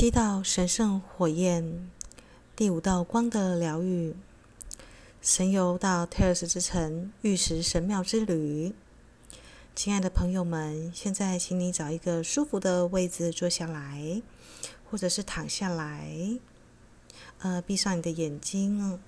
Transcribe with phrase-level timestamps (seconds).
[0.00, 1.90] 七道神圣火焰，
[2.56, 4.16] 第五道光的疗愈，
[5.20, 8.72] 神游到泰尔斯之城玉石神庙之旅。
[9.76, 14.22] 亲爱的朋友们，现在请你找一个舒服的位置坐下来，
[14.90, 16.38] 或者是躺下来，
[17.40, 18.98] 呃，闭上你的眼睛。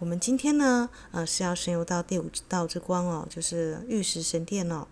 [0.00, 4.88] 我们今天呢，呃，是要神游到第五道之光哦，就是玉石神殿哦。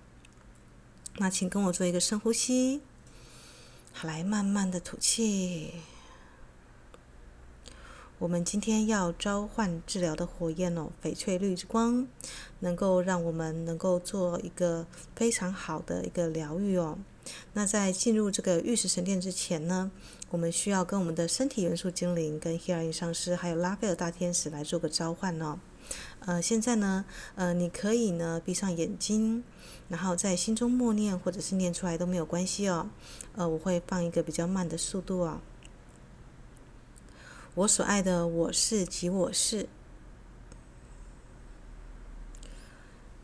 [1.16, 2.80] 那请跟我做一个深呼吸，
[4.02, 5.72] 来慢慢的吐气。
[8.18, 12.06] 我们今天要召唤治疗的火焰哦，翡翠绿之光，
[12.58, 14.86] 能够让我们能够做一个
[15.16, 16.98] 非常好的一个疗愈哦。
[17.54, 19.90] 那在进入这个玉石神殿之前呢，
[20.28, 25.58] 我们需要跟我们的身体元素精灵、跟希尔因上师，还有拉斐尔大天使来做个召唤哦。
[26.20, 27.04] 呃，现在呢，
[27.34, 29.42] 呃，你可以呢闭上眼睛，
[29.88, 32.90] 然后在心中默念，或者是念出来都没有关系哦。
[33.34, 35.40] 呃，我会放一个比较慢的速度哦。
[37.54, 39.68] 我所爱的我是即我是，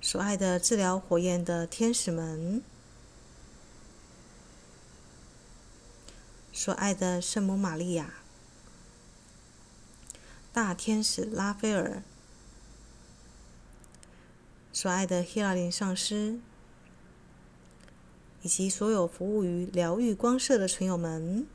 [0.01, 2.63] 所爱的治疗火焰的天使们。
[6.53, 8.15] 所爱的圣母玛利亚、
[10.55, 12.03] 大天使拉斐尔、
[14.77, 16.39] 所爱的希拉林上师，
[18.43, 21.47] 以及所有服务于疗愈光射的存有们，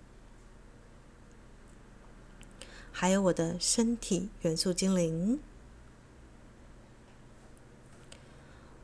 [2.92, 5.40] 还有我的身体元素精灵，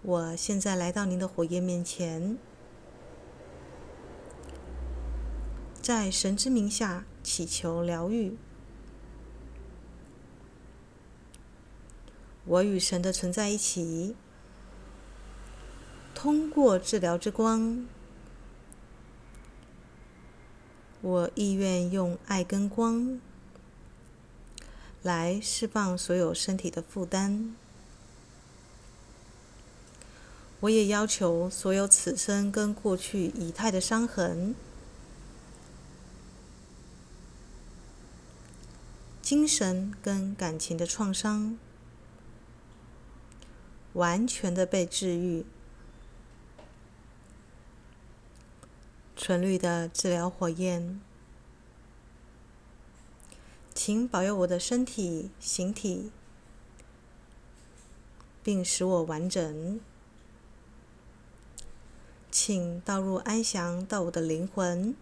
[0.03, 2.37] 我现在来到您的火焰面前。
[5.81, 8.37] 在神之名下祈求疗愈。
[12.45, 14.15] 我与神的存在一起，
[16.19, 17.85] 通过治疗之光，
[21.01, 23.21] 我意愿用爱跟光
[25.03, 27.55] 来释放所有身体的负担。
[30.61, 34.55] 我也要求所有此生跟过去以太的伤痕。
[39.21, 41.59] 精神跟感情的创伤，
[43.93, 45.45] 完全的被治愈。
[49.27, 51.01] 纯绿的治疗火焰，
[53.75, 56.13] 请保佑我的身体、形体，
[58.41, 59.81] 并使我完整。
[62.31, 64.95] 请倒入安详到我的灵魂，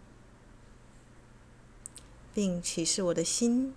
[2.33, 3.75] 并启示我的心。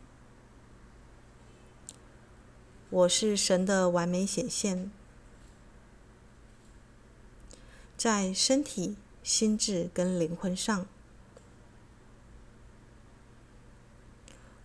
[2.88, 4.90] 我是神的完美显现，
[7.98, 8.96] 在身体、
[9.28, 10.86] 心智跟灵魂上。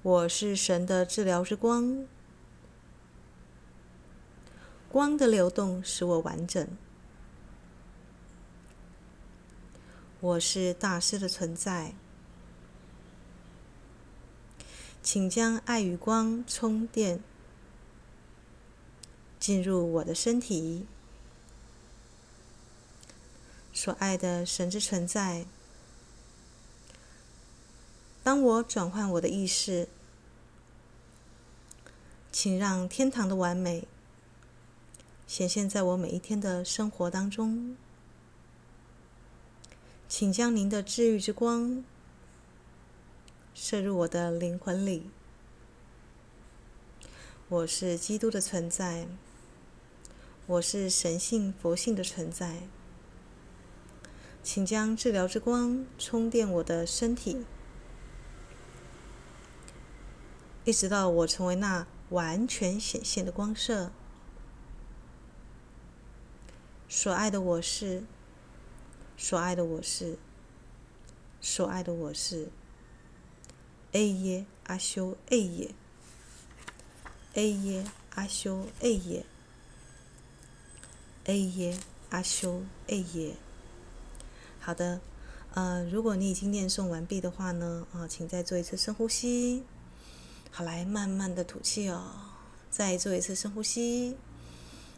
[0.02, 2.08] 我是神的治疗之光，
[4.88, 6.66] 光的流动使我完整。
[10.22, 11.94] 我是大师的存在，
[15.02, 17.22] 请将爱与光充电。
[19.38, 20.88] 进入我的身体，
[23.74, 25.46] 所爱的神之存在。
[28.24, 29.90] 当我转换我的意识，
[32.32, 33.86] 请让天堂的完美
[35.28, 37.76] 显现在我每一天的生活当中。
[40.08, 41.84] 请将您的治愈之光
[43.56, 45.10] 射入我的灵魂里。
[47.50, 49.08] 我是基督的存在。
[50.46, 52.64] 我是神性佛性的存在，
[54.44, 57.46] 请将治疗之光充电我的身体，
[60.66, 63.92] 一直到我成为那完全显现的光色。
[66.90, 68.04] 所爱的我是，
[69.16, 70.20] 所爱的我是，
[71.40, 72.50] 所爱的我是。
[73.94, 75.72] A 耶阿修 A 耶
[77.34, 77.86] ，A 耶
[78.16, 79.26] 阿修 A 耶。
[81.26, 81.80] 哎耶，
[82.10, 83.38] 阿修，哎耶。
[84.66, 85.02] 好的，
[85.56, 89.66] 呃，如果你已经念诵完毕的话呢，啊、呃，请再做一次深呼吸。
[90.52, 92.12] 好，来慢慢的吐气哦，
[92.72, 94.16] 再做一次深呼吸。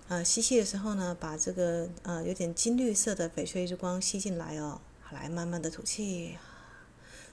[0.07, 4.79] 呃，吸气的时候呢，把这个呃有点金绿色的翡翠之光吸进来哦。
[5.01, 6.37] 好，来慢慢的吐气。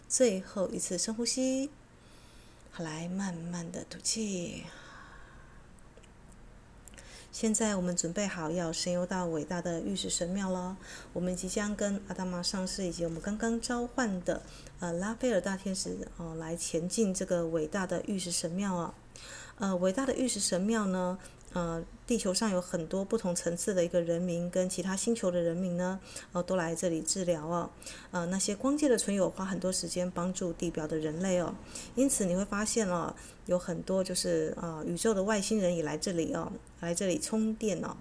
[0.08, 1.68] 最后一次深呼吸。
[2.70, 4.64] 好，来慢慢的吐气。
[7.32, 10.76] 现在我们准备好要神游到伟大的玉石神庙了。
[11.14, 14.42] 我们即将跟阿达玛上师以及我们刚刚召唤的
[14.80, 18.94] 呃拉斐尔大天使哦来前进这个伟大的玉石神庙啊。
[19.58, 21.18] 呃，伟大的玉石神庙呢，
[21.52, 26.00] 呃，地球上有很多不同层次的一个人民跟其他星球的人民呢，
[26.32, 27.70] 呃，都来这里治疗哦。
[28.10, 31.54] 呃，那些光界的存有花很多时间帮助地表的人类哦，
[31.94, 33.14] 因此你会发现哦，
[33.46, 36.50] 有很多就是啊、呃，宇宙的外星人也来这里哦，
[36.80, 37.96] 来这里充电哦。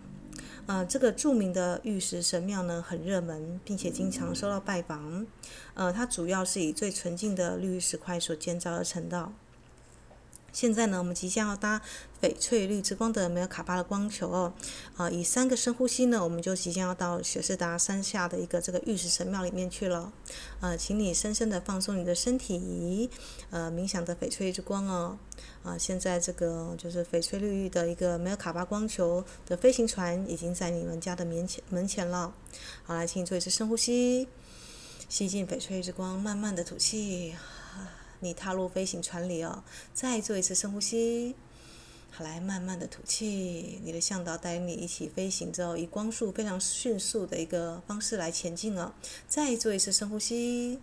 [0.67, 5.25] 呃，这个著名的玉石神庙呢，很热门，并且经常受到拜访。
[5.73, 9.31] 呃，它主要是以最纯净的绿玉石块所建造而成的。
[10.53, 11.81] 现在呢，我们即将要搭
[12.21, 14.53] 翡翠绿之光的梅尔卡巴的光球哦，
[14.97, 20.11] 啊，以三个深呼吸呢，我们就即将要到雪士达山下的一个这个玉石神庙里面去了。
[20.59, 23.09] 呃，请你深深的放松你的身体，
[23.49, 25.17] 呃，冥想的翡翠之光哦。
[25.63, 32.33] 啊，现在这个就是翡翠绿玉的一个梅尔卡巴光球的飞行船已经在你们家的门前门前了。
[32.83, 34.27] 好，来，请你做一次深呼吸，
[35.07, 37.35] 吸进翡翠之光，慢慢的吐气。
[38.21, 39.63] 你踏入飞行船里哦，
[39.93, 41.35] 再做一次深呼吸，
[42.11, 43.81] 好，来慢慢的吐气。
[43.83, 48.93] 你的向导带你一起飞行之后，以光速非常迅速的一个方式来前进哦。
[49.27, 50.79] 再做一次深呼吸，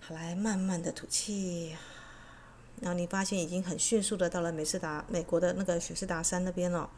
[0.00, 1.76] 好，来慢慢的吐气。
[2.80, 6.88] 然后你发现已经很迅速的到了美士达美国的那个雪士达山那边了，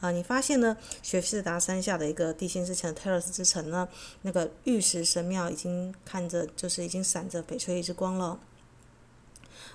[0.00, 3.88] 啊，你发现呢，雪士达山下的一个地心之城泰勒斯之城呢，
[4.22, 8.40] 那个玉石神庙已经看着就是已经闪着翡翠之光了。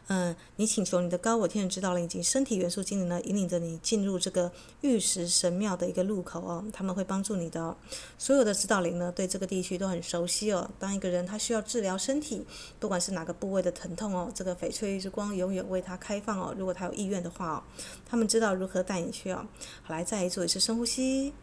[0.07, 4.51] 嗯，你请求你的高我天使指导灵以及身体元素精灵呢，引领着你进入这个
[4.81, 6.63] 玉石神庙的一个入口哦。
[6.71, 7.75] 他们会帮助你的哦。
[8.17, 10.69] 所有的指导灵呢，对这个地区都很熟悉哦。
[10.77, 12.45] 当一个人他需要治疗身体，
[12.79, 16.53] 不管是哪个部位的疼痛哦，这个翡翠之光永远为他开放哦。
[16.57, 17.63] 如果他有意愿的话哦，
[18.07, 19.45] 他们知道如何带你去哦。
[19.81, 21.33] 好，来再做一次深呼吸。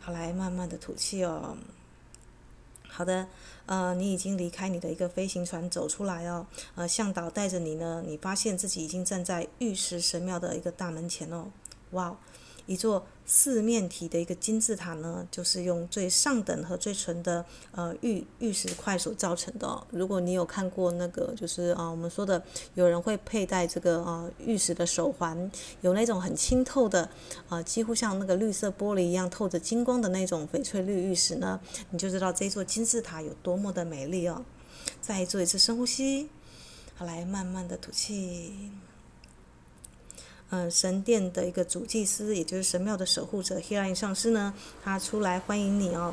[0.00, 1.56] 好，来慢慢的吐气哦。
[2.88, 3.28] 好的，
[3.70, 6.44] 呃，你已经离开你的一个飞行船走出来哦，
[6.74, 11.52] 呃，向导带着你呢，你发现自己已经站在玉石神庙的一个大门前哦，
[11.92, 12.18] 哇。
[12.66, 19.86] 一座四面体的一个金字塔呢，就是用最上等和最纯的呃玉玉石块所造成的哦。
[19.90, 22.42] 如果你有看过那个，就是啊，我们说的
[22.74, 27.08] 有人会佩戴这个啊玉石的手环，有那种很清透的
[27.48, 31.60] 啊，几乎像那个绿色玻璃一样透着金光的那种翡翠绿玉石呢，
[31.90, 34.44] 你就知道这座金字塔有多么的美丽哦。
[35.00, 36.28] 再做一次深呼吸，
[36.96, 38.70] 好，来慢慢的吐气。
[40.52, 44.52] 嗯，神殿的一个主祭司，也就是神庙的守护者希拉里上师呢，
[44.82, 46.12] 他出来欢迎你哦。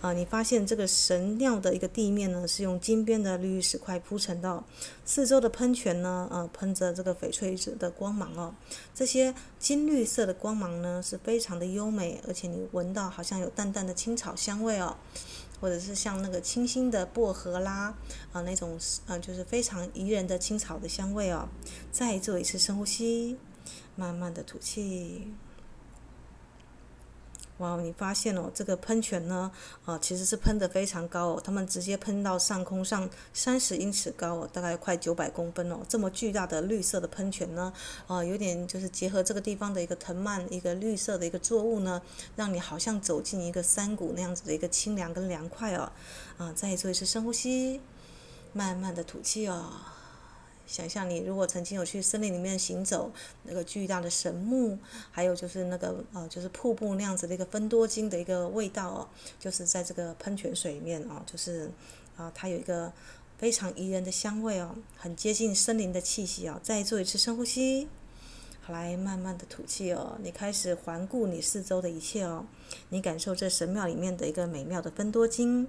[0.00, 4.64] 啊，你发现这个神庙的一个地面呢，是用金边的绿玉石块铺成的，
[5.04, 8.52] 四周的喷泉呢，呃，喷着这个翡翠色的光芒哦。
[8.92, 14.96] 这些金绿色的光芒呢，是非常的优美，而且你闻到好像有淡淡的青草香味哦，
[15.60, 17.94] 或者是像那个清新的薄荷啦，
[18.32, 21.48] 啊，那种啊，就是非常宜人的青草的香味哦。
[21.92, 23.36] 再做一次深呼吸。
[23.94, 25.32] 慢慢的吐气，
[27.58, 27.80] 哇！
[27.80, 29.50] 你发现哦，这个喷泉呢，
[29.86, 37.72] 啊，其实是喷得非常高哦，他们直接喷到上空上三十英尺高哦，大概快九百公分哦，这么巨大的绿色的喷泉呢，
[38.06, 42.02] 啊，有点就是结合这个地方的一个藤蔓，一个绿色的一个作物呢，
[42.36, 45.90] 让你好像走进一个山谷那样子的一个清凉跟凉快哦，
[46.36, 47.80] 啊，再做一次深呼吸，
[48.52, 49.72] 慢慢的吐气哦。
[50.66, 53.12] 想象你如果曾经有去森林里面行走，
[53.44, 54.76] 那个巨大的神木，
[55.12, 59.08] 还有就是那个呃，就是瀑布那样子的一个芬多精的一个味道哦，
[59.38, 61.70] 就是在这个喷泉水里面哦，就是
[62.16, 62.92] 啊，它有一个
[63.38, 66.60] 非常宜人的香味哦，很接近森林的气息哦。
[66.62, 67.86] 再做一次深呼吸，
[68.60, 70.18] 好，来慢慢的吐气哦。
[70.20, 72.44] 你开始环顾你四周的一切哦，
[72.88, 75.68] 你感受这神庙里面的一个美妙的芬多精，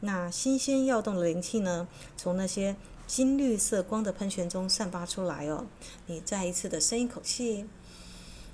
[0.00, 1.86] 那新鲜要动的灵气呢，
[2.16, 2.74] 从那些。
[3.08, 5.64] 金绿色光的喷泉中散发出来哦，
[6.04, 7.64] 你再一次的深一口气，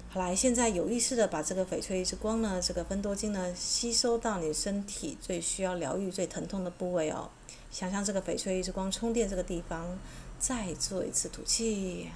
[0.08, 7.28] 好来，现在有意识的把这个翡翠之光呢，这个芬多精呢，吸收到你身体最需要疗愈、最疼痛的部位哦。
[7.72, 9.98] 想象这个翡翠之光充电这个地方，
[10.38, 12.10] 再做一次吐气，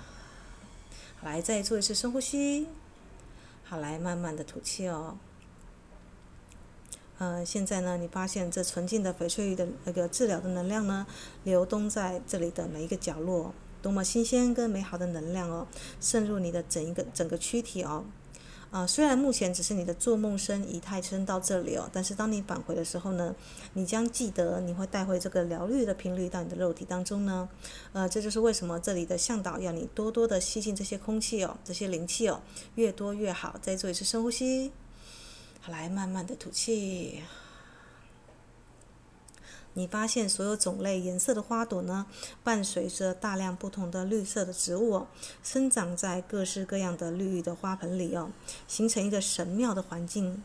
[1.20, 2.68] 好来，再做一次深呼吸，
[3.64, 5.18] 好来，慢慢的吐气哦。
[7.18, 11.06] 呃，现在呢，你发现这纯净的翡翠玉的那个治疗的能量呢，
[11.44, 15.66] 流动在这里的每一个角落，多么新鲜跟美好的能量哦，
[16.00, 18.04] 渗入你的整一个整个躯体哦。
[18.70, 23.34] 啊、虽然目前只是你的做梦身、仪态身到这里哦，但是当你返回的时候呢，
[23.72, 27.48] 你将记得你会带回这个疗愈的频率到你的肉体当中呢。
[27.94, 32.42] 呃，这就是为什么这里的向导要你多多的吸进这些空气哦，这些灵气哦，
[32.74, 33.56] 越多越好。
[33.62, 34.70] 再做一次深呼吸。
[35.68, 37.22] 来慢慢的吐气。
[39.74, 42.06] 你发现所有种类颜色的花朵呢，
[42.42, 45.06] 伴随着大量不同的绿色的植物哦，
[45.44, 48.30] 生长在各式各样的绿意的花盆里哦，
[48.66, 50.42] 形成一个神妙的环境。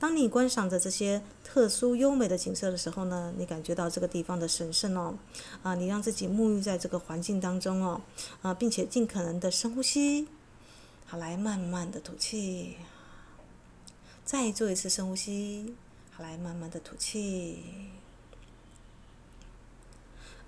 [0.00, 5.14] 当你观赏着这些特殊优美的景色的时候呢，你感觉到这个地方的神圣哦，
[5.62, 8.00] 啊，你让自己沐浴在这个环境当中哦，
[8.42, 10.26] 啊，并且尽可能的深呼吸，
[11.06, 12.76] 好，来慢慢的吐气，
[14.26, 15.76] 再做一次深呼吸，
[16.10, 17.62] 好，来慢慢的吐气。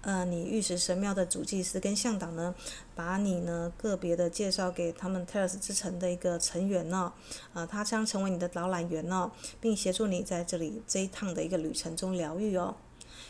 [0.00, 2.52] 呃，你玉石神庙的主祭司跟向导呢，
[2.97, 7.12] 把你呢个别的介绍给他们 Telos 之城的一个成员呢，
[7.52, 9.30] 啊、呃，他将成为你的导览员呢，
[9.61, 12.75] 并协助你在这里这一趟的一个旅程中疗愈哦。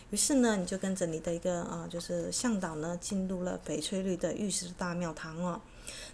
[0.09, 5.61] 于是呢，你就跟着你的一个啊、就是向导呢，进入了翡翠绿的玉石大庙堂哦。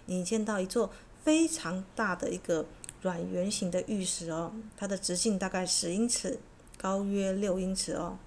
[0.07, 0.91] 你见到一座
[1.23, 2.65] 非常大的一个
[3.05, 6.39] 软圆形的玉石哦，它的直径大概十英尺，
[6.77, 8.17] 高约六英尺哦，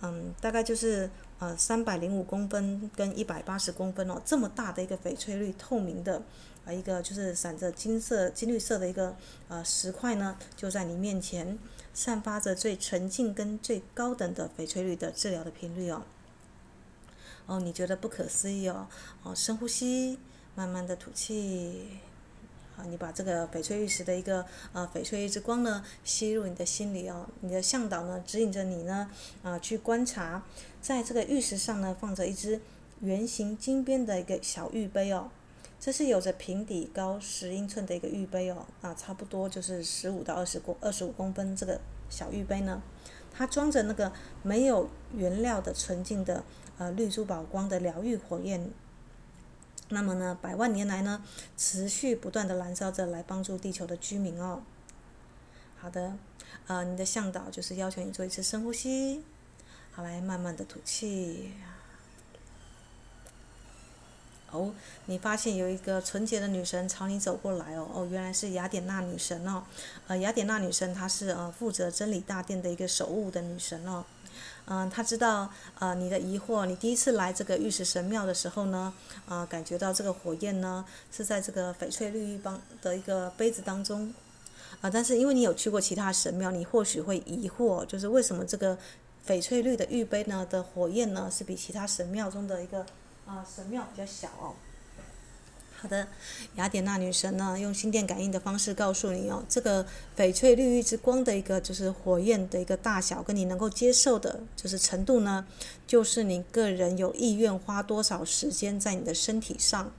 [0.00, 1.08] 嗯，大概就是。
[1.38, 6.22] 呃，三百零五公分跟一百八十公分哦，这么大的一个翡翠绿透明的，
[6.64, 9.14] 啊，一个就是闪着金色、金绿色的一个
[9.48, 11.58] 呃石块呢，就在你面前，
[11.92, 16.04] 散发着最纯净跟最高等的翡翠绿的治疗的频率哦。
[17.44, 18.88] 哦，你觉得不可思议哦，
[19.22, 20.18] 哦，深呼吸，
[20.54, 21.98] 慢慢的吐气。
[22.76, 29.10] 啊，你把这个翡翠玉石的一个呃翡翠之光呢吸入你的心里哦，你的向导呢指引着你呢
[29.42, 30.42] 啊去观察，
[30.82, 32.60] 在这个玉石上呢放着一只
[33.00, 35.30] 圆形金边的一个小玉杯哦，
[35.80, 41.80] 这是有着平底高十英寸的一个玉杯哦，啊差不多就是十五到二十公二十五公分这个
[42.10, 42.82] 小玉杯呢，
[43.32, 46.44] 它装着那个没有原料的纯净的
[46.76, 48.70] 呃绿珠宝光的疗愈火焰。
[49.88, 51.22] 那么呢，百万年来呢，
[51.56, 54.62] 持续不断的燃烧着，来帮助地球的居民哦。
[55.78, 56.14] 好的，
[56.66, 59.22] 呃，你的向导就是要求你做一次深呼吸，
[59.92, 61.52] 好，来慢慢的吐气。
[64.50, 64.72] 哦，
[65.04, 69.64] 你发现有一个纯洁的女神朝你走过来哦，哦，原来是雅典娜女神哦。
[70.06, 74.04] 呃，雅典娜女神她是呃负责真理大殿的一个守护的女神哦。
[74.66, 78.92] 嗯，他知道呃你的疑惑，你第一次来这个玉石神庙的时候呢，
[79.28, 84.12] 啊、感觉到这个火焰呢是在这个翡翠绿玉邦的一个杯子当中，
[84.80, 88.76] 啊、但是因为你有去过其他神庙，你或许会疑惑，就是为什么这个
[89.26, 92.84] 翡翠绿的玉杯呢的火焰呢是比其他神庙中的一个
[93.24, 94.54] 啊、神庙比较小。
[95.78, 96.08] 好的，
[96.56, 105.46] 雅典娜女神呢，用心电感应的方式告诉你哦，这个翡翠绿玉之光的一个就是火焰的一个大小，跟你能够接受的，就是程度呢，
[105.86, 109.92] 就是你个人有意愿花多少时间在你的身体上。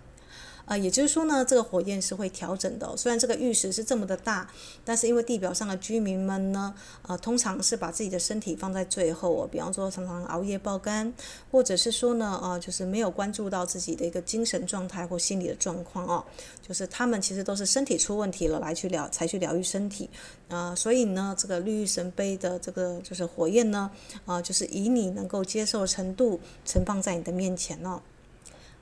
[0.68, 4.46] 啊、也就是说呢，这个火焰是会调整的、虽然这个玉石是这么的大，
[4.84, 9.48] 但是因为地表上的居民们呢，呃，通常是把自己的身体放在最后哦。
[9.50, 11.12] 比方说，常常熬夜爆肝，
[11.50, 16.24] 或者是说呢，呃，就是没有关注到自己的一个精神状态或心理的状况哦。
[16.62, 20.10] 就是他们其实都是身体出问题了，来去疗才去疗愈身体。
[20.50, 23.90] 啊、所以呢，这个绿玉神杯的这个就是火焰呢，
[24.26, 28.02] 啊、就是以你能够接受程度盛放在你的面前哦。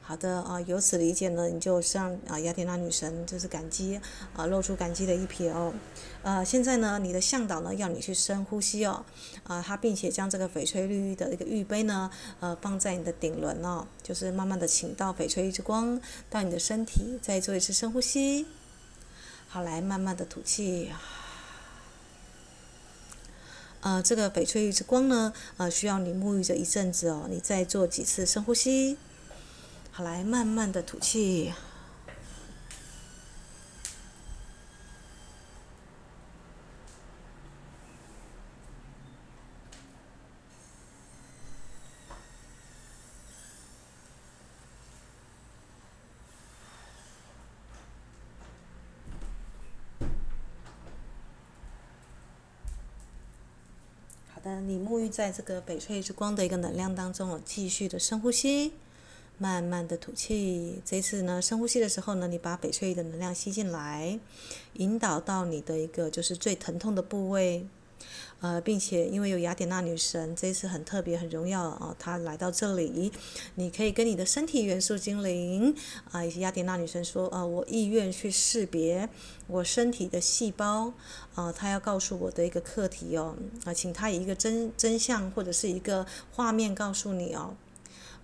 [0.08, 4.00] 好的啊，由此理解呢，你就向啊雅典娜女神就是感激
[4.36, 5.74] 啊，露出感激的一撇哦。
[6.22, 9.04] 呃，现在呢，你的向导呢要你去深呼吸哦，
[9.46, 18.46] 啊，他并且将这个翡翠绿玉的一个玉杯呢，呃，放在你的顶轮哦，就是慢慢的请到翡翠之光到你的身体，再做一次深呼吸。
[19.48, 20.92] 好，来慢慢的吐气。
[23.82, 28.98] 呃，这个翡翠玉之光呢，呃，需要你沐浴着一阵子哦，你再做几次深呼吸。
[29.98, 31.54] 好，来慢慢的吐气。
[54.34, 58.74] 好的，你沐浴在这个翡翠之光的一个能量当中，我继续的深呼吸。
[59.38, 64.18] 慢慢的吐气，这次呢，深呼吸的时候呢，你把翡翠的能量吸进来，
[64.74, 67.68] 引导到你的一个就是最疼痛的部位，
[68.40, 73.12] 呃，并且因为有雅典娜女神，这次很特别很荣耀啊，她来到这里，
[73.56, 75.76] 你可以跟你的身体元素精灵
[76.12, 79.10] 啊，以及雅典娜女神说，呃，我意愿去识别
[79.48, 80.94] 我身体的细胞，
[81.34, 87.54] 啊，她要告诉我的一个课题哦，啊，请她以一个真真相或者是一个画面告诉你哦。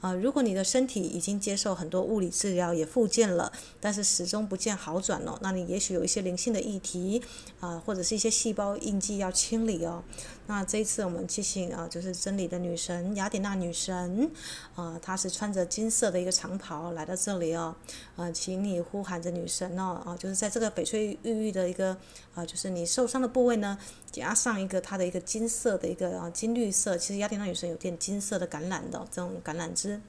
[0.02, 7.22] 啊，如果你的身体已经接受很多物理治疗，也复健了，但是始终不见好转哦，那你也许有一些灵性的议题
[7.60, 10.04] 啊、或者是一些细胞印记要清理哦。
[10.52, 14.30] 那这一次我们祈请啊，就是真理的女神雅典娜女神，
[14.76, 17.74] 啊、她是穿着金色的一个长袍来到这里哦，
[18.18, 21.96] 啊、请你呼喊着女神哦，啊，就是在这个翡翠玉玉的一个
[22.36, 23.78] 啊，就是你受伤的部位呢，
[24.12, 30.02] 加上一个它的一个金色的一个啊金绿色，其实雅典娜女神有点金色的橄榄的这种橄榄枝。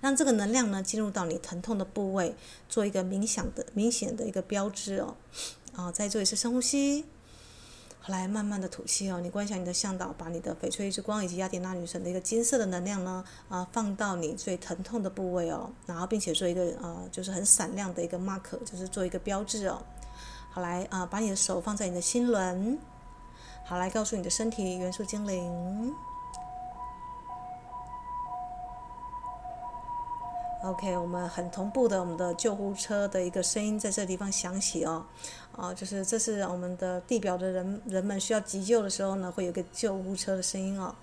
[0.00, 2.34] 让这个能量呢进入到你疼痛的部位，
[2.68, 5.14] 做一个冥想的明显的一个标志哦。
[5.76, 7.04] 啊，再做一次深呼吸，
[8.08, 9.20] 来慢慢的吐气哦。
[9.20, 15.70] 你观想你的向导把你的翡翠之光以及雅典娜女神的一个金色的能量呢，啊，放到你最疼痛的部位哦。
[15.86, 19.80] 然后并且做一个啊，就是很闪亮的一个 mark，就是做一个标志哦。
[20.50, 22.78] 好来啊，把你的手放在你的心轮，
[23.64, 25.94] 好来告诉你的身体元素精灵。
[30.60, 35.06] OK，我们很同步的，我们的救护车的一个声音在这地方响起哦，
[35.56, 40.96] 啊，就是这是我们的地表的人人们需要急救的时候呢，会有个救护车的声音哦。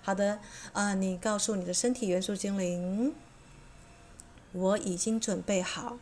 [0.00, 0.38] 好的，
[0.72, 3.14] 啊，你告诉你的身体元素精灵，
[4.52, 5.98] 我已经准备好，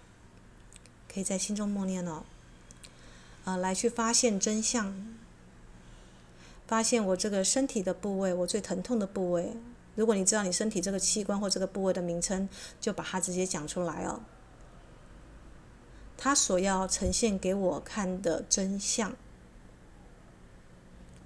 [1.12, 2.22] 可以在心中默念哦，
[3.44, 5.16] 啊，来去发现真相，
[6.68, 9.56] 发现我这个身体的部位，我最疼痛的部位。
[9.98, 12.48] 如果你知道你身体这个器官或这个部位的名称，
[12.80, 14.20] 就把它直接讲出来哦。
[16.16, 19.12] 他所要呈现给我看的真相。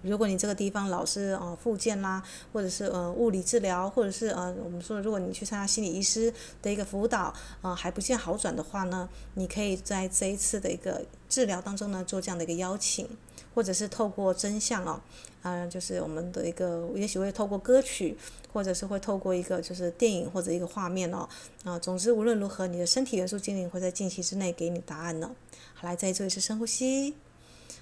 [0.01, 13.07] 如果你这个地方老是呃复健啦，或者是呃物理治疗，或者是呃我们说如果你去参加心理医师的一个辅导，呃还不见好转的话呢，你可以在这一次的一个治疗当中呢做这样的一个邀请。
[13.55, 15.01] 或者是透过真相哦，
[15.43, 18.17] 啊、就是我们的一个，也许会透过歌曲，
[18.53, 21.29] 或者是会透过一个就是电影或者一个画面哦，
[21.65, 25.35] 啊、总之无论如何，你的身体元素精灵会在近期之内给你答案呢。
[25.75, 27.15] 好，来再做一次深呼吸，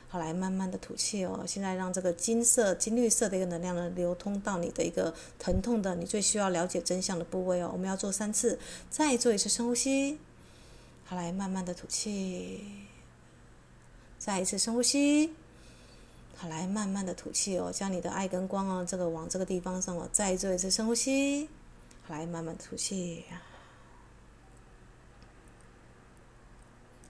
[0.08, 1.44] 好，来慢慢的吐气哦。
[1.46, 7.70] 现在让这个金色、金绿色的一个能量呢流通到你的一个疼痛的、你最需要了解真相的部位哦。
[7.72, 8.58] 我们要做三次，
[8.88, 10.18] 再做一次深呼吸，
[11.04, 12.64] 好，来慢慢的吐气，
[14.18, 15.32] 再一次深呼吸。
[16.40, 21.50] 好，来慢慢的吐气哦，将你的爱跟光哦，这个往这个地方上哦，再做一次深呼吸。
[22.08, 23.26] 来慢慢吐气。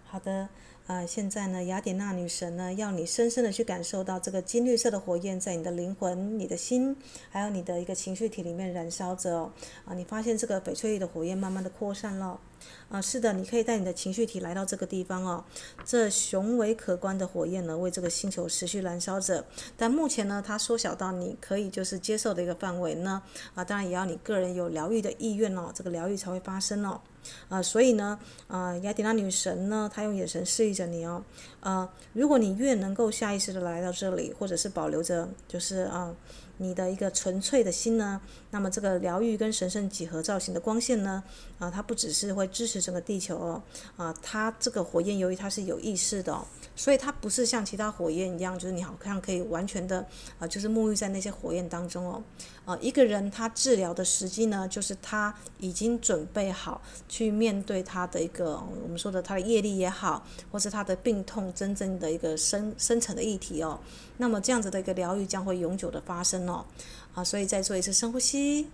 [0.08, 0.48] 好的。
[0.90, 6.96] 啊，现在呢，雅典娜女神呢，要你深深的去感受到这个金绿色的火焰在你的灵魂、你的心，
[7.30, 9.52] 还有你的一个情绪体里面燃烧着哦。
[9.84, 12.40] 啊，你发现这个翡翠的火焰慢慢的扩散了。
[12.88, 15.44] 啊，是的，你可以带你的情绪体来到这个地方哦。
[15.84, 19.46] 这雄伟可观的火焰呢，为这个星球持续燃烧着。
[19.76, 23.22] 但目前呢，它缩小到你可以就是接受的一个范围呢。
[23.54, 27.00] 啊，当然也要你个人有疗愈的意愿哦，这个疗愈才会发生哦。
[27.48, 31.22] 啊，所以呢，啊，雅典娜女神呢，她用眼神示意着你哦，
[31.60, 36.14] 啊，如果你越能够下意识的来到这里，或者是保留着，就是啊。
[36.62, 38.20] 你的一个纯粹的心呢，
[38.50, 41.24] 那么这个疗愈跟神圣几何造型的光线呢，
[41.58, 43.62] 啊，它不只是会支持整个地球哦，
[43.96, 46.46] 啊，它这个火焰由于它是有意识的哦，
[46.76, 50.06] 所以它不是像其他火焰一样，就是你好像可以完全的
[50.38, 52.22] 啊，就是沐浴在那些火焰当中哦，
[52.66, 63.80] 啊，一个人他治疗的时机呢，就是他已经准备好去面对他的一个我们说的他的业力也好，或是他的病痛真正的一个深深层的议题哦。
[64.18, 66.66] 那么这样子的一个疗愈将会永久的发生，哦，
[67.12, 68.68] 好，所以再做一次深呼吸，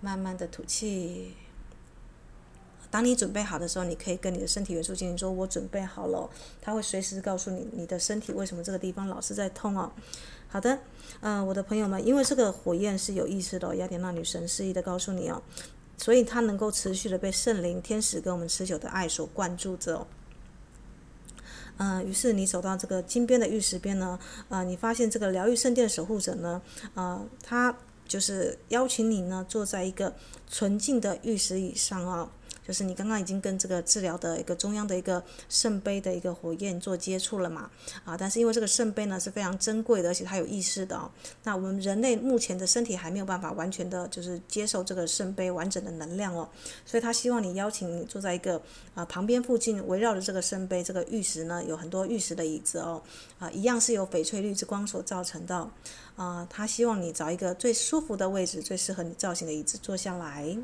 [0.00, 1.34] 慢慢的吐气。
[2.90, 6.30] 当你准备好的时候，你可以跟你的身体元素精灵说：“我准备好了。”
[6.62, 9.92] 他会随时告诉你你的身体为什么这个地方老是在痛哦。
[10.48, 10.78] 好的，
[11.20, 15.42] 嗯，我的朋友们，因为这个火焰是有意识的，雅典娜女神示意的告诉你哦，
[15.98, 20.06] 所以它能够持续的被圣灵、天使跟我们持久的爱所灌注着哦。
[21.78, 26.60] 嗯，于是你走到这个金边的玉石边呢，啊，你发现这个疗愈圣殿守护者呢，
[26.94, 27.74] 啊，他
[28.06, 30.14] 就是邀请你呢，坐在一个
[30.48, 32.30] 纯净的玉石椅上啊。
[32.68, 37.70] 就是你刚刚已经跟这个治疗的一个中央的一个圣杯的一个火焰做接触了嘛？
[38.04, 41.10] 啊，但是因为这个圣杯呢是非常珍贵的，而且它有意识的哦。
[41.44, 46.46] 那我们人类目前的身体还没有办法完全的，就是接受这个圣杯完整的能量哦。
[46.84, 48.60] 所以他希望你邀请你坐在一个
[48.94, 53.02] 啊旁边附近围绕着这个圣杯，这个玉石呢有很多玉石的椅子哦，
[53.38, 55.70] 啊，一样是由翡翠绿之光所造成的。
[56.16, 60.54] 啊，他希望你找一个最舒服的位置，最适合你造型的椅子坐下来。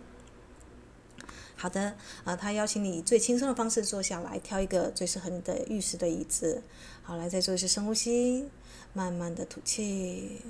[1.57, 6.62] 好的，啊，他邀请你以最轻松的方式坐下来，挑一个最适合你的玉石的椅子。
[7.03, 8.49] 好，来再做一次深呼吸，
[8.93, 10.40] 慢慢的吐气。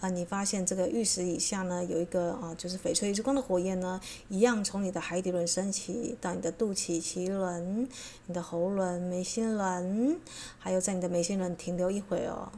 [0.00, 7.88] 啊，你发现这个玉石以下呢，有一个啊，就是翡翠之光的火焰呢，一样从你的海底轮升起，到你的肚脐脐轮、
[8.26, 10.18] 你的喉轮、眉心轮，
[10.58, 12.50] 还有在你的眉心轮停留一会哦。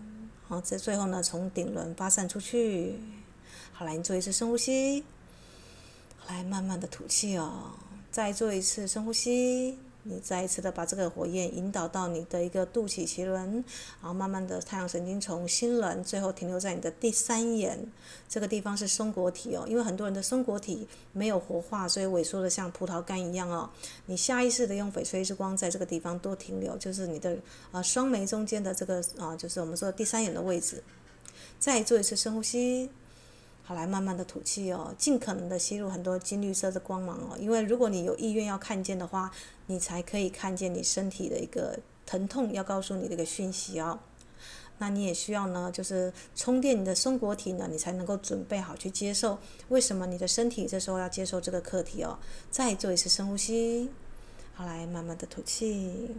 [0.48, 2.98] 好，在最后呢，从顶轮发散出去。
[3.72, 5.04] 好，来，你做一次深呼吸。
[6.28, 7.72] 来，慢慢的吐气哦。
[8.10, 9.78] 再做一次深呼吸。
[10.06, 13.64] 你再一次的把这个火焰引导到你的一个肚脐脐轮，
[14.02, 17.90] 然后慢慢的太阳神经丛心轮，最后停留在你的第三眼，
[18.28, 19.64] 这个地方是松果体哦。
[19.66, 23.70] 因为很多人的松果体没有活化，所以萎缩的像葡萄干一样哦。
[24.04, 27.38] 你下意识的用翡翠之光在这个地方多停留，就是你的
[27.72, 30.84] 啊双眉中间的这个啊，就是我们说第三眼的位置。
[31.58, 32.90] 再做一次深呼吸。
[33.66, 39.30] 好，来慢慢的吐气哦，尽可能的吸入很多金绿色的光芒哦，因为如果你有意愿要看见的话，
[39.68, 43.98] 你才可以看见你身体的一个疼痛要告诉你的一个讯息哦。
[44.76, 49.38] 那你也需要呢，就是充电你的松果体呢，你才能够准备好去接受。
[49.70, 52.18] 为什么你的身体这时候要接受这个课题哦？
[52.50, 53.88] 再做一次深呼吸，
[54.52, 56.14] 好，来慢慢的吐气。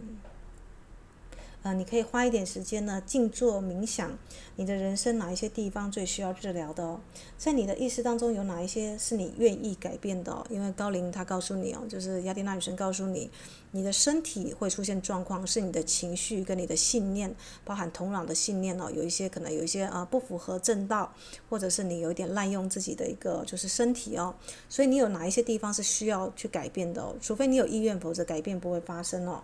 [1.66, 4.16] 呃，你可以花一点时间呢，静坐冥想，
[4.54, 7.00] 你的人生哪一些地方最需要治疗的哦？
[7.36, 10.46] 在你的意识当中有哪一些是你愿意改变的？
[10.48, 13.28] 因为高龄他告诉你哦，就是雅典娜女神告诉你，
[13.72, 21.12] 你的身体会出现状况，是你的情绪跟你的信念，包含同脑的信念哦，有一些可能有一些啊不符合正道，
[21.50, 24.32] 或者是你有一点滥用自己的一个就是身体哦，
[24.68, 27.16] 所以你有哪一些地方是需要去改变的哦？
[27.20, 29.42] 除非你有意愿，否则改变不会发生哦。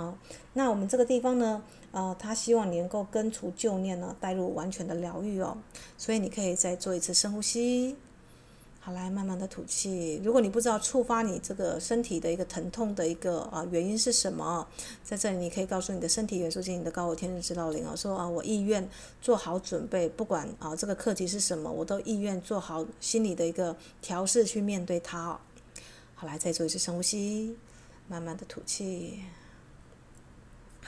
[0.00, 0.16] 好，
[0.54, 5.58] 那我们这个地方呢，呃，他希望你能够根除旧念呢，带入完全的疗愈哦。
[5.98, 7.94] 所以你可以再做一次深呼吸，
[8.80, 10.18] 好，来慢慢的吐气。
[10.24, 14.66] 如果你不知道触发你这个身体的一个疼痛的一个啊原因是什么，
[15.04, 18.88] 在这里你可以告诉你的身体元素，经你的高我天使指导灵啊，说啊，我意愿
[19.20, 25.38] 做好准备，不管啊这个课题是什么，我都意愿做好心理的一个调试去面对它。
[26.14, 27.54] 好，来再做一次深呼吸，
[28.08, 29.20] 慢慢的吐气。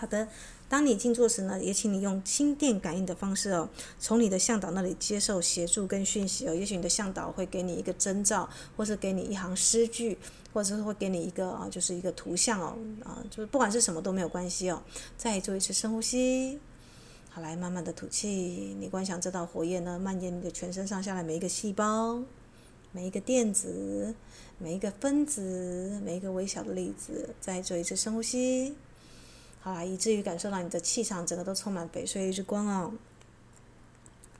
[0.02, 0.26] 好的，
[0.68, 3.68] 当你静坐时呢，也请你用心电感应的方式哦，
[4.00, 6.52] 从你的向导那里接受协助跟讯息哦。
[6.52, 10.18] 也许你的向导会给你一个征兆，或是给你一行诗句，
[10.52, 14.82] 或者是会给你一个啊，就是一个图像哦，啊，就是不管是什么都没有关系哦。
[15.16, 16.58] 再做一次深呼吸，
[17.30, 18.76] 好，来慢慢的吐气。
[18.80, 22.20] 你观想这道火焰呢，蔓延你的全身上下的每一个细胞、
[22.90, 24.16] 每一个电子、
[24.58, 27.32] 每一个分子、每一个微小的粒子。
[27.40, 28.74] 再做一次深呼吸。
[29.62, 32.92] 好啦，以至于感受到你的气场整个都充满翡翠之光哦。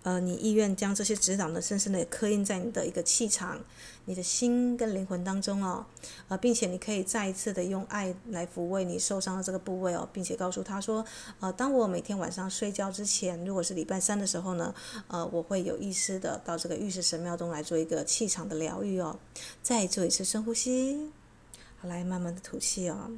[0.03, 3.61] 呃，你意愿将这些指导呢，深深的刻印在你的一个气场、
[4.07, 5.87] 你的心跟灵魂当中哦。
[6.27, 11.07] 呃，并且你可以再一次的用爱来抚慰你受伤的这个部位哦，并且告诉他说，
[11.39, 14.75] 呃，当我每天晚上睡觉之前，如果是礼拜三的时候呢，
[15.07, 19.17] 呃，我会有意识的到这个玉石神庙中来做一个气场的疗愈哦。
[19.63, 21.13] 再做一次深呼吸，
[21.79, 23.13] 好，来慢慢的吐气哦。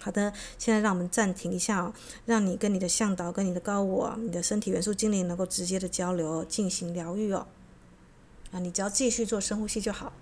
[0.00, 1.92] 好的，现在让我们暂停一下哦，
[2.24, 7.46] 让你跟你的向导、跟你的高我、你的身体元素精灵能够直接的交流，进行疗愈哦。
[8.52, 10.12] 啊，你只要继续做深呼吸就好。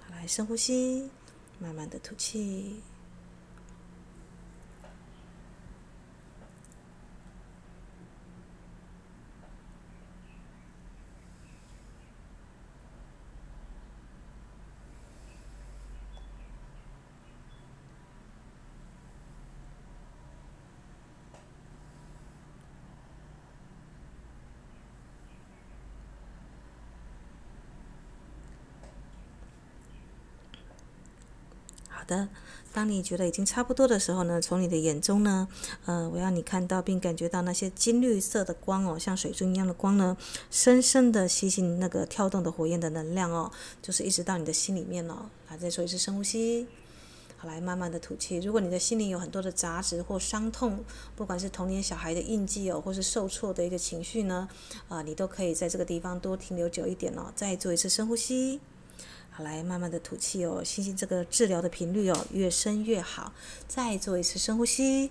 [0.00, 1.10] 好，来深呼吸，
[1.58, 2.80] 慢慢的吐气。
[32.04, 32.28] 好的，
[32.70, 35.48] 当你觉得已经差不多的时候呢，从你的眼中呢，
[35.86, 40.14] 呃，我要你看到并感觉到那些金绿色的光哦，像水珠一样的光呢，
[40.50, 45.30] 深深的吸进那个跳动的火焰的能量哦，就是一直到你的心里面哦。
[45.48, 46.66] 啊，再做一次深呼吸，
[47.38, 48.36] 好，来慢慢的吐气。
[48.36, 50.84] 如果你的心里有很多的杂质或伤痛，
[51.16, 54.46] 不管是童年小孩的印记哦，或是受挫的一个情绪呢，
[54.90, 57.32] 啊、你都可以在这个地方多停留久一点哦。
[57.34, 58.60] 再做一次深呼吸。
[59.36, 63.32] 好，来慢慢的吐气哦，星星这个治疗的频率哦，越深越好。
[63.66, 65.10] 再做一次深呼吸，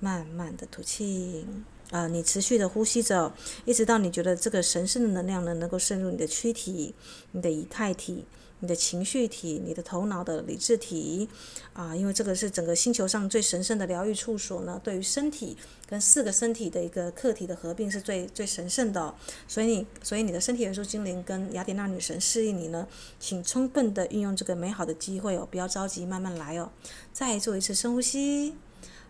[0.00, 1.46] 慢慢的吐气。
[1.92, 3.32] 啊、你持续的呼吸着，
[3.64, 6.92] 一直到你觉得这个神圣的能量呢，能够渗入你的躯体、
[7.30, 8.24] 你的仪态体。
[8.62, 11.28] 你的情绪体，你的头脑的理智体，
[11.72, 14.80] 啊，因为这个是整个星球上最神圣的疗愈处所呢。
[14.84, 15.56] 对于身体
[15.88, 19.12] 跟四个身体的一个客体的合并是最最神圣的，
[19.48, 22.86] 所以你所以你的身体元素精灵跟雅典娜女神示意你呢，
[23.18, 26.70] 请充分的运用这个美好的机会哦，不要着急，慢慢来哦。
[27.12, 28.54] 再做一次深呼吸，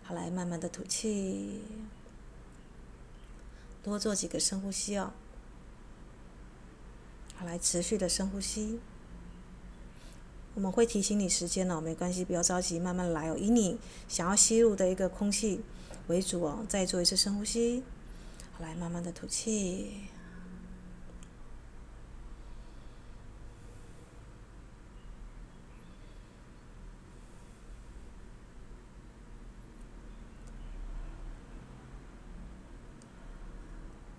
[0.01, 1.61] 好，来慢慢的吐气。
[3.83, 5.13] 多做几个深呼吸哦。
[7.35, 8.79] 好，来持续的深呼吸。
[10.55, 13.37] 我们会提醒你时间哦，没关系，不要着急，慢慢来哦。
[13.37, 15.61] 以你想要吸入的一个空气
[16.07, 16.65] 为主哦。
[16.69, 17.83] 再做一次深呼吸。
[18.53, 20.03] 好，来慢慢的吐气。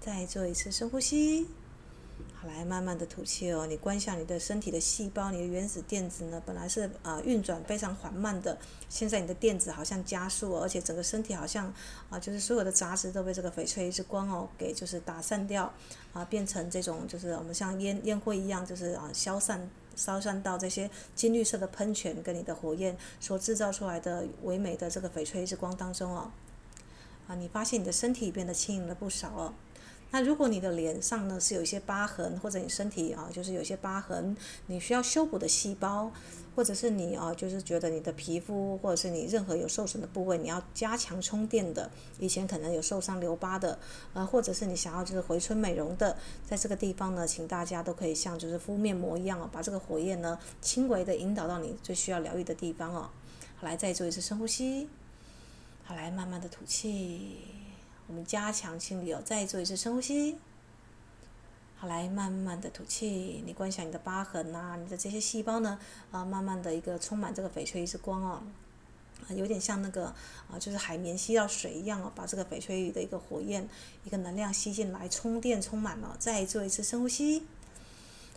[0.01, 1.47] 再做一次深呼吸，
[2.47, 3.67] 来慢慢的吐气哦。
[3.67, 11.73] 你观想你的身体的细胞，你的原子电子呢，本来是啊、运转非常缓慢的，现在你的电子好像加速，而且整个身体好像
[12.11, 15.73] 啊、就是所有的杂质都被这个翡翠之光哦给就是打散掉，
[16.13, 26.31] 啊、变成这种就是我们像烟烟灰一样，就是啊消散消散到这些金绿色的喷泉跟你的火焰所制造出来的唯美的这个翡翠之光当中哦，
[27.27, 29.55] 啊，你发现你的身体变得轻盈了不少哦。
[30.14, 36.09] 那如果你的脸上呢是有一些疤痕，或者你身体啊就是有一些疤痕，你需要修补的细胞，
[36.55, 43.77] 或者是你啊就是觉得你的皮肤或者是你任何有受损的部位，你要加强充电的，以前可能有受伤留疤的，
[44.12, 46.16] 呃，或者是你想要就是回春美容的，
[46.48, 53.11] 在这个地方呢，请大家都可以像就是敷面膜一样哦，把这个火焰呢轻微的引导到你最需要疗愈的地方哦。
[53.57, 54.88] 好，来再做一次深呼吸，
[55.83, 57.54] 好，来慢慢的吐气。
[58.07, 60.37] 我们加强清理哦，再做一次深呼吸。
[61.77, 63.43] 好，来慢慢的吐气。
[63.47, 65.79] 你观想你的疤痕呐、你的这些细胞呢，
[66.11, 68.43] 啊，慢慢的一个充满这个翡翠之光哦，
[69.31, 70.07] 有点像那个
[70.51, 73.69] 啊，就是海绵吸到水一样哦，把这个翡翠的一个火焰、
[74.05, 76.17] 一个能量吸进来，充电充满了。
[76.19, 77.43] 再做一次深呼吸。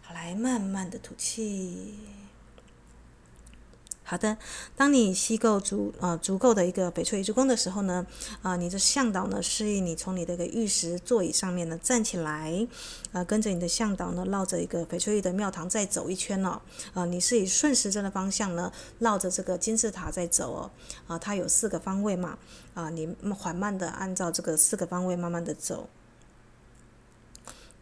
[0.01, 1.95] 好，来慢慢的吐气。
[4.09, 4.37] 好的，
[4.73, 8.07] 当你吸够足呃足够的一个翡翠之光的时候呢，
[8.41, 12.65] 啊、你的向导呢示意你从你的一个玉石座椅上面呢站起来，
[13.11, 16.61] 呃，跟着你的向导呢绕着一个翡翠玉的庙堂再走一圈哦，
[16.93, 20.71] 啊、你是以顺时针的方向呢绕着这个金字塔在走哦，
[21.07, 22.29] 啊、它有四个方位嘛，
[22.73, 25.89] 啊、呃，你缓慢的按照这个四个方位慢慢的走。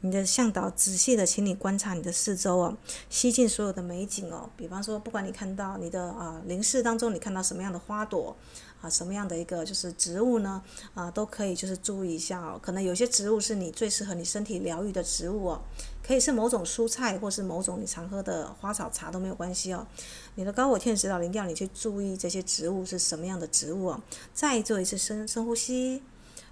[0.06, 2.78] 你的向导仔细的，请你观察你的四周哦，
[3.10, 4.48] 吸进所有的美景哦。
[4.56, 8.38] 比方说，不管你看到你的啊灵视当中，你看到什么样的花朵
[8.82, 10.62] 啊，什么样的一个就是植物呢？
[10.94, 12.60] 啊，都可以就是注意一下哦。
[12.62, 15.62] 可能有些植物是你最适合你身体疗愈的植物哦，
[16.06, 19.88] 可以是某种蔬菜，或是某种你常喝的花草茶都没有关系哦。
[20.36, 24.04] 你的高我天使指导灵要你去注意这些植物是什么样的植物哦。
[24.36, 26.04] 再做一次深深呼吸。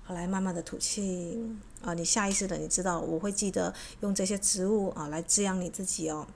[0.06, 1.42] 好，来慢慢的吐气
[1.82, 1.94] 啊！
[1.94, 6.28] 你下意识的，你知道我会记得用这些植物啊来滋养你自己哦。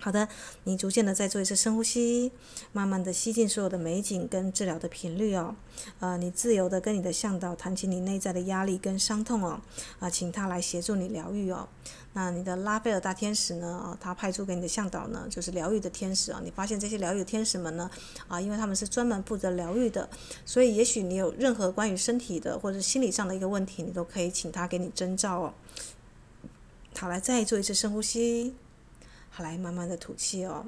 [0.00, 0.28] 好的，
[0.64, 2.30] 你逐渐的再做一次深呼吸，
[2.72, 5.56] 慢慢的吸进所有的美景跟治疗的频率哦。
[5.98, 9.60] 呃，你自由的跟你的向导谈起你内在的压力跟伤痛哦。
[9.98, 11.68] 啊，请他来协助你疗愈哦。
[12.12, 13.66] 那你的拉斐尔大天使呢？
[13.68, 16.40] 啊，他派出给你的向导呢，就是疗愈的天使啊。
[16.44, 17.90] 你发现这些疗愈天使们呢，
[18.28, 20.08] 啊，因为他们是专门负责疗愈的，
[20.44, 25.54] 所以也许你有任何关于身体的或者心理上的一个问题，你都可以请他给你征兆哦。
[26.96, 28.54] 好，来再做一次深呼吸，
[29.42, 30.64] 来慢慢的吐气哦。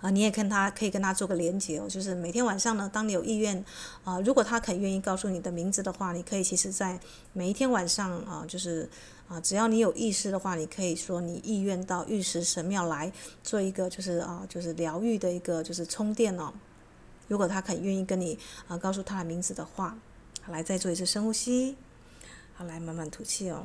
[0.00, 3.64] 啊，你也跟他可以跟他做个连接哦，就是每天晚上呢，当你有意愿，
[4.04, 7.00] 啊，如果他肯愿意告诉你的名字的话，你可以其实在
[7.32, 8.86] 每一天晚上啊，就是
[9.28, 13.10] 啊，只要你有意识的话，你可以说你意愿到玉石神庙来
[13.42, 16.52] 做一个就是啊，就是疗愈的一个就是充电哦。
[17.28, 19.96] 如果他肯愿意跟你啊告诉他的名字的话，
[20.48, 21.76] 来再做一次深呼吸，
[22.52, 23.64] 好，来慢慢吐气哦。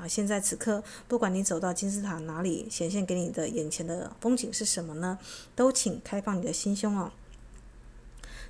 [0.00, 5.18] 啊，现在此刻，不管你走到金字塔哪里，显现给你的眼前的风景是什么呢？
[5.54, 7.12] 都请开放你的心胸哦。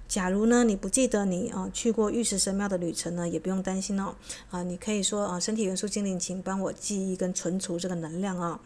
[0.06, 4.14] 假如呢，你不记得你啊去过玉石神庙的旅程呢，也不用担心哦。
[4.50, 8.60] 啊，你可以说啊，身体元素精灵，请帮我记忆跟存储这个能量啊。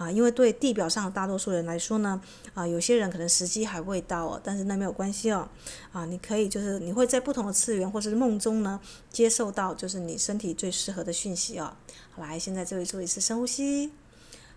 [0.00, 2.18] 啊，因为对地表上的大多数人来说呢，
[2.54, 5.46] 啊，有些人可能时机还未到哦，但是那没有关系哦。
[5.92, 11.76] 啊，你可以就是你会在不同的次元或者是梦中呢，接受到就是你身体最适合的讯息哦。
[12.12, 13.92] 好，来，现在这里做一次深呼吸，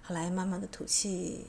[0.02, 1.46] 好，来慢慢的吐气。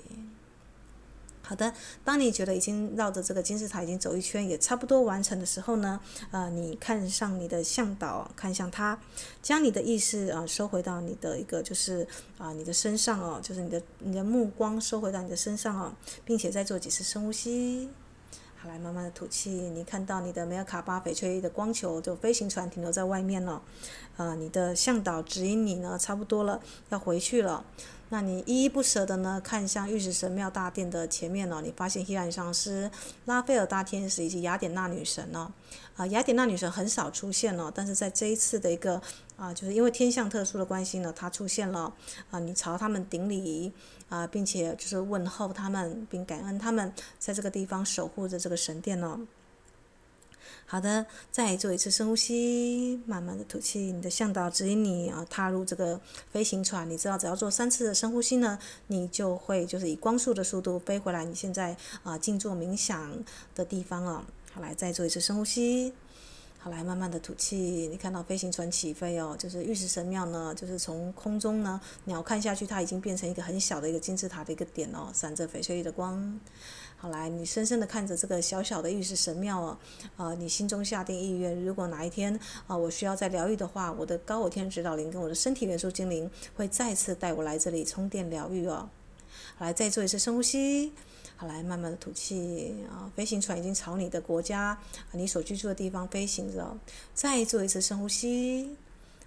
[1.47, 8.99] 好的，当你觉得已经绕着这个金字塔已经走一圈，也差不多完成的时候呢，呃，你看上你的向导，看向他，
[9.43, 15.93] 将你的意识啊、收回到你的一个就是啊、你的身上哦，就是你的你的目光收回到你的身上哦，
[16.25, 17.91] 并且再做几次深呼吸，
[18.57, 23.61] 好，来慢慢的吐气，你看到你的梅尔卡巴翡翠的光球就飞行船停留在外面了，
[24.17, 27.63] 呃，你的向导指引你呢，差不多了，要回去了。
[28.15, 32.89] 那你依依不舍的呢，看向玉石神庙大殿的前面哦，你发现希兰上师、
[33.25, 35.51] 拉斐尔大天使以及雅典娜女神哦，
[35.97, 39.03] 啊，雅典娜女神很少出现哦，但是在这一次的一个
[39.37, 41.93] 啊，就是因为天象特殊的关系呢，她出现了
[42.31, 43.73] 啊，你朝他们顶礼
[44.09, 49.19] 啊，并且就是问候他们，并感恩他们在这个地方守护着这个神殿哦。
[50.67, 53.79] 好的，再做一次深呼吸，慢慢的吐气。
[53.93, 56.01] 你的向导指引你啊，踏入这个
[56.33, 56.89] 飞行船。
[56.89, 61.25] 你知道，只要做三次的深呼吸呢，你就会就是以光速的速度飞回来。
[61.25, 63.13] 你现在啊，静坐冥想
[63.55, 64.25] 的地方啊。
[64.53, 65.93] 好，来再做一次深呼吸。
[66.65, 67.59] 好，来慢慢的吐气。
[67.91, 76.41] 你看到飞行船起飞哦，就是玉石神庙呢，就是从空中呢，鸟看下去，它已经变成一个很小的一个金字塔的一个点哦，闪着翡翠玉的光。
[76.97, 79.79] 好，来，你深深的看着这个小小的玉石神庙哦，
[80.17, 88.89] 啊、你心中下定意愿，如果哪一天啊、我需要再疗愈的话，我的高我天指导灵跟我的身体元素精灵会再次带我来这里充电疗愈哦。
[89.59, 90.95] 来，再做一次深呼吸。
[91.47, 94.81] 来，慢慢的吐气啊、飞行船已经朝你的国家，啊
[95.13, 96.77] 你所居住的地方飞行着。
[97.15, 98.77] 再做一次深呼吸。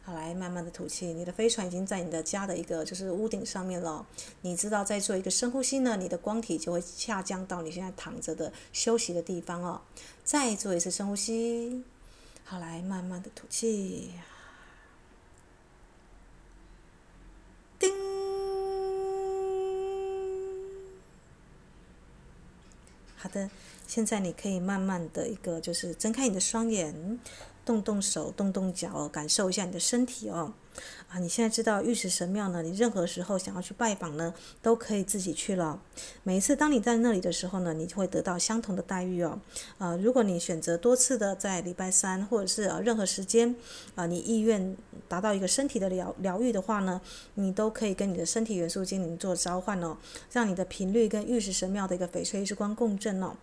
[0.03, 1.07] 好，来慢慢的吐气。
[1.07, 4.05] 你的飞船已经在你的家的一个就是屋顶上面了。
[4.41, 9.81] 你知道，在做一个深呼吸呢，你的光体就会下降到你现在躺着的休息的地方哦。
[10.23, 11.83] 再做一次深呼吸。
[12.45, 14.11] 好，来慢慢的吐气。
[17.77, 17.91] 叮。
[23.17, 23.49] 好的，
[23.87, 27.19] 现在你可以慢慢的一个就是睁开你的双眼。
[27.65, 30.53] 动动手，动动脚，感受一下你的身体哦。
[31.07, 32.61] 啊，你现在知道玉石神庙呢？
[32.61, 35.79] 你任何时候想要去拜访呢，都可以自己去了。
[36.23, 39.39] 每一次当你在那里的时候呢，你就会得到相同的待遇哦。
[39.77, 43.55] 啊，如果你选择多次的在礼拜三或者是啊任何时间
[43.95, 44.75] 啊，你意愿
[45.07, 46.99] 达到一个身体的疗疗愈的话呢，
[47.35, 49.97] 你都可以跟你的身体元素精灵做召唤哦，
[50.31, 53.35] 让你的频率跟玉石神庙的一个翡翠之光共振哦。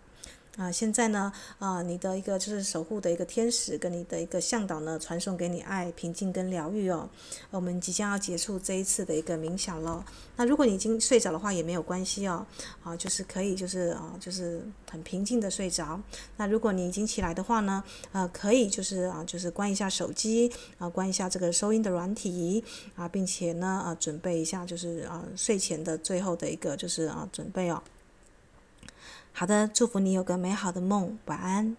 [0.57, 7.11] 啊，现在呢，啊，你的一个就是守护的一个天使跟你的一个向导呢，传送给你爱、平静跟疗愈哦。
[7.51, 10.05] 我们即将要结束这一次的一个冥想了。
[10.37, 12.47] 那如果你已经睡着的话也没有关系哦，
[12.85, 16.01] 啊，就是可以就是啊，就是很平静的睡着。
[16.37, 22.63] 那如果你已经起来的话呢，呃，可以就是啊，就是关一下手机啊，关一下这个收音的软体
[22.95, 27.83] 啊，并且呢啊，准备一下就是啊睡前的最后的一个就是啊准备哦。
[29.37, 31.77] 好的，祝福你有个美好的梦，晚安。